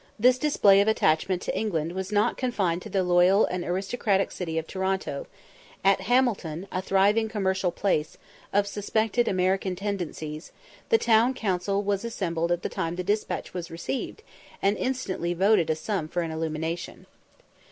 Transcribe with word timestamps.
This 0.17 0.39
display 0.39 0.81
of 0.81 0.87
attachment 0.87 1.43
to 1.43 1.55
England 1.55 1.91
was 1.91 2.11
not 2.11 2.35
confined 2.35 2.81
to 2.81 2.89
the 2.89 3.03
loyal 3.03 3.45
and 3.45 3.63
aristocratic 3.63 4.31
city 4.31 4.57
of 4.57 4.65
Toronto; 4.65 5.27
at 5.83 6.01
Hamilton, 6.01 6.65
a 6.71 6.81
thriving 6.81 7.29
commercial 7.29 7.71
place, 7.71 8.17
of 8.51 8.65
suspected 8.65 9.27
American 9.27 9.75
tendencies, 9.75 10.51
the 10.89 10.97
town 10.97 11.35
council 11.35 11.83
was 11.83 12.03
assembled 12.03 12.51
at 12.51 12.63
the 12.63 12.67
time 12.67 12.95
the 12.95 13.03
despatch 13.03 13.53
was 13.53 13.69
received, 13.69 14.23
and 14.59 14.75
instantly 14.77 15.35
voted 15.35 15.69
a 15.69 15.75
sum 15.75 16.07
for 16.07 16.23
an 16.23 16.31
illumination. 16.31 17.05